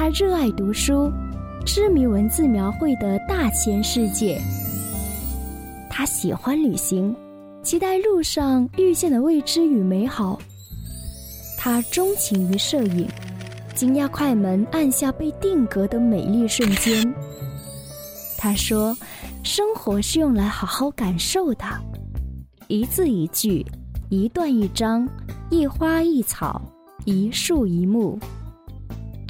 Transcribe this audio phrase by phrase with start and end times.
[0.00, 1.12] 他热爱读书，
[1.66, 4.40] 痴迷文字描绘的大千世界。
[5.90, 7.14] 他喜欢旅行，
[7.62, 10.40] 期待路上遇见的未知与美好。
[11.58, 13.06] 他钟情于摄影，
[13.74, 17.14] 惊讶快门按下被定格的美丽瞬间。
[18.38, 18.96] 他说
[19.44, 21.66] ：“生活是用来好好感受的，
[22.68, 23.62] 一字一句，
[24.08, 25.06] 一段一章，
[25.50, 26.58] 一花一草，
[27.04, 28.18] 一树一木。”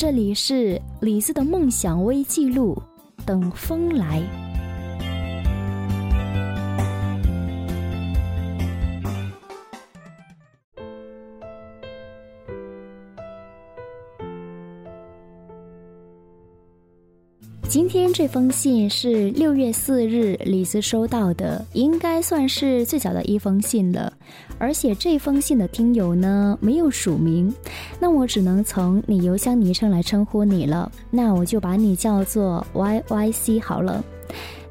[0.00, 2.74] 这里是李子的梦想微记录，
[3.26, 4.49] 等风来。
[17.70, 24.12] 今天这封信是六月四日李子收到的，应该算是最早的一封信了。
[24.58, 27.54] 而且这封信的听友呢没有署名，
[28.00, 30.90] 那我只能从你邮箱昵称来称呼你了。
[31.12, 34.04] 那我就把你叫做 Y Y C 好了。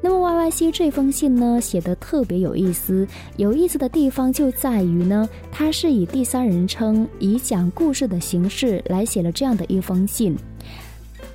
[0.02, 3.08] 那么 Y Y C 这封信呢写的特别有意思，
[3.38, 10.36] 有意思的地方就在于呢，它是以第三人称，以讲故事的形式来写了这样的一封信。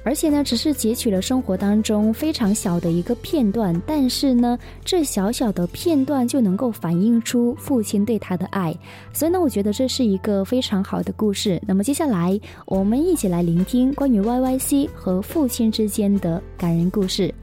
[0.05, 8.73] 而且呢，只是截取了生活当中非常小的一个片段，但是呢，这小小的片段就能够反映出父亲对他的爱，
[9.11, 11.59] 所以呢，我觉得这是一个非常好的故事。
[11.65, 17.33] 那么接下来，我们一起来聆听关于 Y Y C 和父亲之间的感人故事。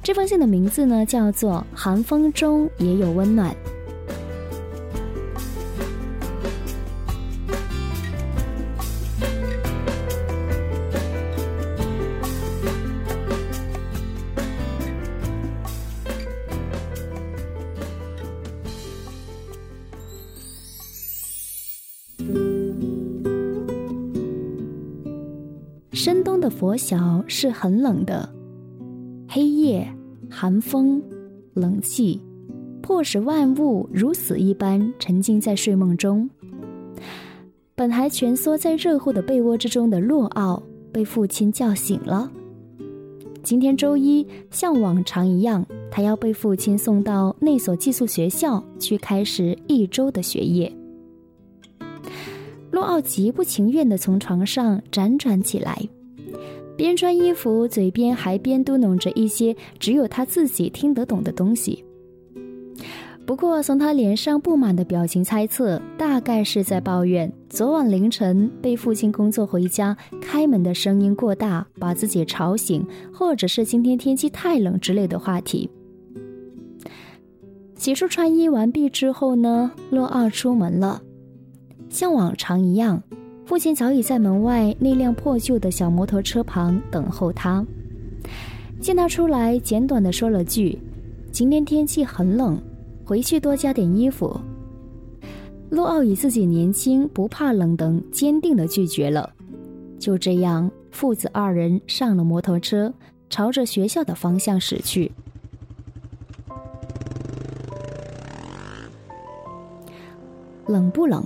[0.00, 3.50] 这封信的名字呢，叫做《寒风中也有温暖》。
[26.00, 28.32] 深冬的佛晓是很冷的，
[29.26, 29.84] 黑夜、
[30.30, 31.02] 寒风、
[31.54, 32.22] 冷气，
[32.80, 36.30] 迫使万物如死一般沉浸在睡梦中。
[37.74, 42.30] 本还蜷缩在热乎的被窝之中的洛奥被父亲叫醒了。
[43.42, 50.72] 今天周一，像往常一样，他要被父亲送到那所寄宿学校去开始一周的学业。
[52.78, 55.76] 洛奥极不情愿地从床上辗转起来，
[56.76, 61.84] 边穿衣服，嘴边还边嘟哝着一些只有他自己听得懂的东西。
[63.26, 75.68] 不过，从他脸上不满的表情猜测，大概是在抱怨昨晚凌晨被父亲工作回家开门的声音过大，把自己吵醒，或者是今天天气太冷之类的话题。
[77.74, 81.02] 洗漱穿衣完毕之后呢，洛奥出门了。
[81.90, 83.02] 像往常一样，
[83.44, 87.64] 父亲早已在门外那辆破旧的小摩托车旁等候他。
[88.80, 90.78] 见他出来，简短的说了句
[91.32, 92.60] ：“今天天气很冷，
[93.04, 94.38] 回去多加点衣服。”
[95.70, 99.30] 洛奥以自己年轻、不怕冷等坚定的拒绝了。
[99.98, 102.92] 就这样，父子二人上了摩托车，
[103.28, 105.10] 朝着学校的方向驶去。
[110.66, 111.24] 冷不冷？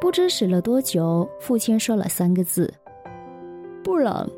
[0.00, 2.72] 不知驶了多久，父亲说了三个字
[3.82, 4.28] ：“不冷。”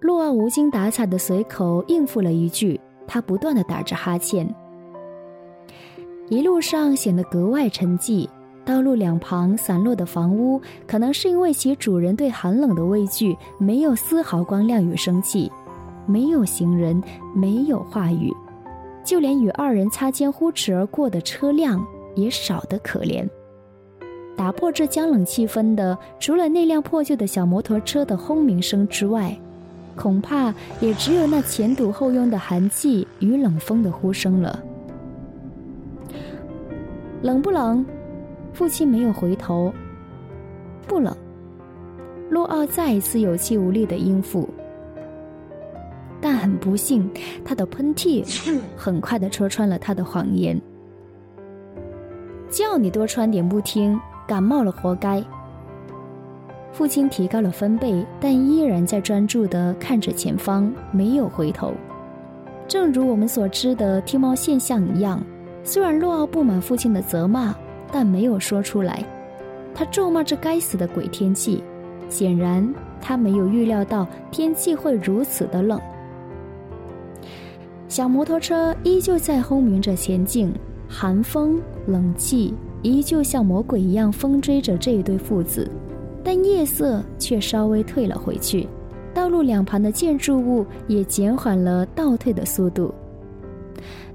[0.00, 4.46] 洛奥无精打采的随口应付了一句，他不断的打着哈欠。
[6.28, 8.28] 一路上显得格外沉寂，
[8.64, 15.52] 道路两旁散落的房屋，可能是因为其主人对寒冷的畏惧，没有丝毫光亮与生气，
[16.06, 17.02] 没有行人，
[17.34, 18.32] 没有话语，
[19.04, 23.28] 就连与二人擦肩呼驰而过的车辆也少得可怜。
[24.36, 29.36] 打破这僵冷气氛的，除了那辆破旧的小摩托车的轰鸣声之外，
[29.96, 34.60] 恐怕也只有那前堵后拥的寒气与冷风的呼声了。
[37.22, 37.86] 冷不冷？
[38.52, 39.72] 父亲没有回头。
[40.86, 41.16] 不冷。
[42.28, 44.48] 洛奥再一次有气无力的应付，
[46.20, 47.08] 但很不幸，
[47.44, 48.24] 他的喷嚏
[48.76, 50.60] 很快的戳穿了他的谎言。
[52.50, 53.98] 叫你多穿点不听。
[54.26, 55.22] 感冒了，活该。
[56.72, 61.72] 父亲提高了分贝，但依然在专注地看着前方，没有回头。
[62.66, 65.22] 正如我们所知的剃猫现象一样，
[65.62, 67.54] 虽然洛奥不满父亲的责骂，
[67.92, 69.04] 但没有说出来。
[69.74, 71.62] 他咒骂这该死的鬼天气，
[72.08, 72.66] 显然
[73.00, 75.80] 他没有预料到天气会如此的冷。
[77.86, 80.52] 小摩托车依旧在轰鸣着前进，
[80.88, 82.52] 寒风冷气。
[82.84, 85.68] 依旧像魔鬼一样风追着这一对父子，
[86.22, 88.68] 但夜色却稍微退了回去，
[89.14, 92.94] 道路两旁的建筑物也减缓了倒退的速度。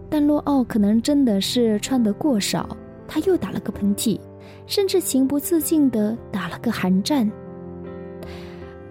[0.08, 2.78] 但洛奥可能真的是穿得过少，
[3.08, 4.20] 他又打了个喷嚏，
[4.68, 7.30] 甚至情不自禁地打了个寒战。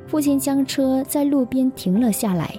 [0.09, 2.53] 父亲将车在路边停了下来，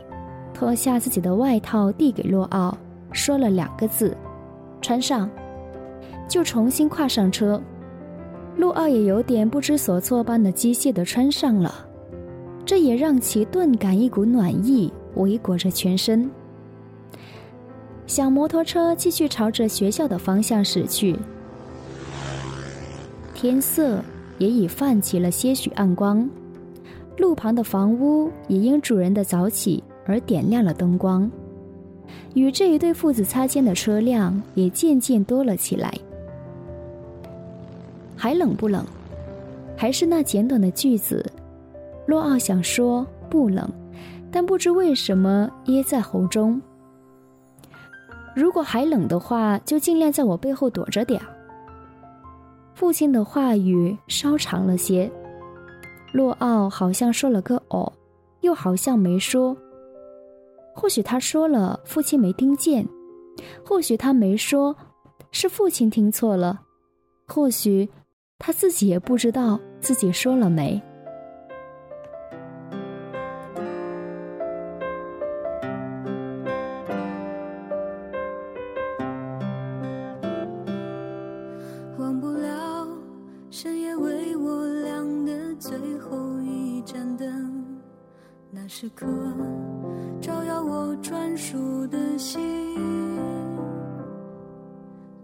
[0.54, 2.78] 脱下自己的外套递给洛奥，
[3.12, 4.16] 说了两个字
[4.82, 5.30] ：“穿上。”
[6.30, 7.62] 就重新跨上车。
[8.56, 11.86] 陆奥也有点不知所措般的机械的穿上了，
[12.66, 16.30] 这也让其顿感一股暖意围裹着全身。
[18.06, 21.16] 小摩托车继续朝着学校的方向驶去，
[23.34, 24.04] 天色
[24.38, 26.30] 也已泛起了些许暗光，
[27.18, 31.32] 路旁的房屋也因主人的早起而点亮了灯光，
[32.34, 35.94] 与这一对父子擦肩的车辆也渐渐多了起来。
[38.20, 38.86] 还冷不冷？
[39.78, 41.26] 还是那简短的句子，
[42.06, 43.66] 洛奥想说不冷，
[44.30, 46.62] 但不知为什么噎在喉中。
[48.36, 51.28] 如果还冷的话，就尽量在我背后躲着点儿。
[52.74, 55.10] 父亲的话语稍长了些，
[56.12, 57.90] 洛奥好像说了个“哦”，
[58.42, 59.56] 又好像没说。
[60.76, 62.84] 或许他说了，父亲没听见；
[63.66, 64.76] 或许他没说，
[65.32, 66.58] 是父亲听错了；
[67.28, 67.90] 或许
[68.42, 70.82] 他自己也不知道自己说了没。
[81.98, 82.88] 忘不了
[83.52, 87.78] 深夜为我亮的最后一盏灯，
[88.50, 89.06] 那时刻
[90.22, 92.40] 照耀我专属的心，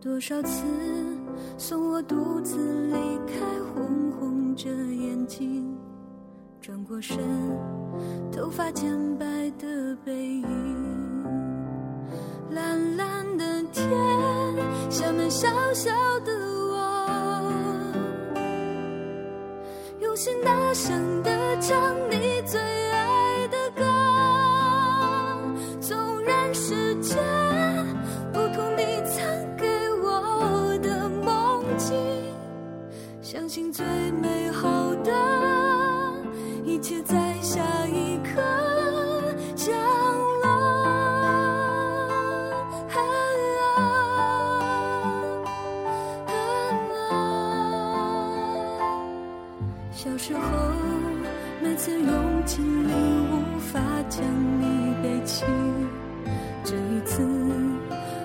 [0.02, 0.66] 多少次
[1.58, 2.96] 送我独自离
[3.26, 5.78] 开，红红着眼睛，
[6.62, 7.18] 转过身，
[8.32, 9.26] 头发渐白
[9.58, 11.24] 的背影，
[12.52, 13.90] 蓝蓝的天，
[14.90, 15.92] 下面小小
[16.22, 16.32] 的
[16.72, 17.76] 我，
[20.00, 22.60] 用心大声的唱你最
[50.06, 50.42] 小时候
[51.64, 52.92] 每次用尽力，
[53.32, 54.22] 无法将
[54.62, 55.44] 你背起。
[56.64, 57.24] 这一次，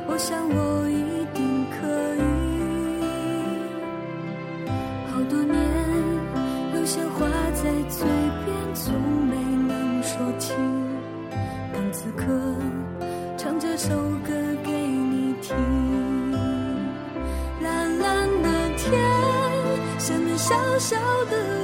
[0.07, 2.21] 我想我一定可以。
[5.11, 5.57] 好多年，
[6.75, 8.07] 有些话在嘴
[8.45, 8.93] 边从
[9.25, 9.37] 没
[9.67, 10.55] 能说清，
[11.73, 12.27] 当此刻
[13.39, 13.89] 唱这首
[14.23, 15.57] 歌给你听。
[17.63, 19.03] 蓝蓝的天，
[19.99, 20.99] 下面小小
[21.31, 21.60] 的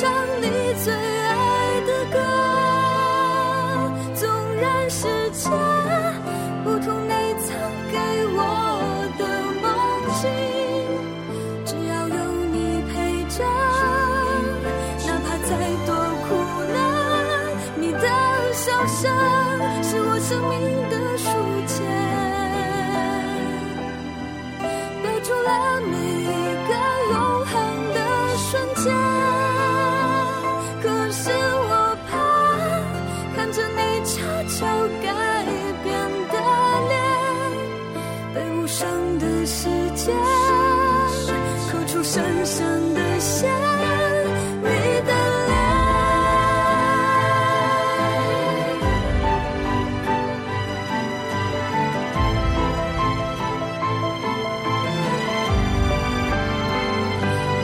[0.00, 0.10] 唱
[0.40, 0.46] 你
[0.82, 2.16] 最爱的歌
[4.14, 4.22] 纵
[4.54, 5.50] 然世界
[6.64, 7.12] 不同你
[7.44, 7.52] 曾
[7.92, 7.98] 给
[8.32, 8.38] 我
[9.18, 9.22] 的
[9.60, 9.68] 梦
[10.16, 10.24] 境
[11.66, 12.16] 只要有
[12.50, 12.56] 你
[12.88, 12.94] 陪
[13.28, 13.44] 着
[15.06, 15.50] 哪怕再
[15.84, 15.88] 多
[16.24, 16.28] 苦
[16.72, 16.74] 难
[17.78, 18.04] 你的
[18.54, 18.98] 笑声
[19.82, 21.28] 是我生命的书
[21.66, 21.76] 签。
[25.02, 26.19] 标注了你
[39.52, 40.14] 时间
[41.68, 43.50] 刻出深深的线
[44.62, 44.68] 你
[45.04, 45.10] 的
[45.48, 45.52] 脸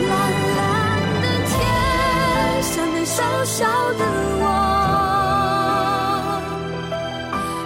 [0.08, 0.10] 蓝
[0.56, 0.60] 蓝
[1.22, 1.54] 的天
[2.62, 4.02] 上面小小的
[4.40, 4.44] 我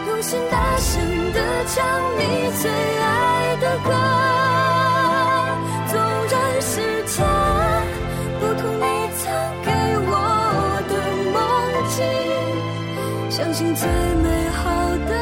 [0.09, 1.01] 用心大声
[1.33, 1.79] 的唱
[2.19, 2.21] 你
[2.61, 2.90] 最
[13.41, 14.71] 相信最美好
[15.09, 15.13] 的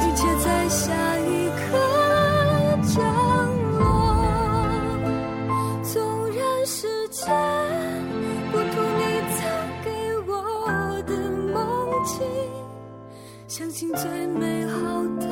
[0.00, 1.62] 一切在下一刻
[2.82, 3.02] 降
[3.78, 3.82] 落，
[5.82, 5.96] 纵
[6.30, 7.24] 然世界
[8.52, 9.02] 不同，你
[9.38, 9.40] 曾
[9.82, 9.88] 给
[10.30, 11.10] 我的
[11.54, 11.56] 梦
[12.04, 12.14] 境，
[13.48, 15.26] 相信最美好的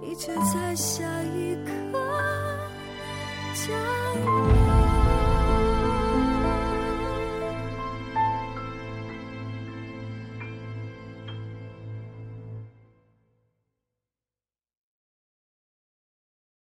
[0.00, 1.70] 一切在下一刻
[3.54, 3.66] 降
[4.24, 4.55] 落。